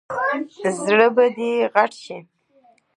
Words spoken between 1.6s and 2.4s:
غټ شي!